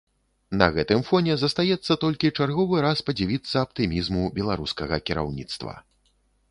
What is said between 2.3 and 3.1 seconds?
чарговы раз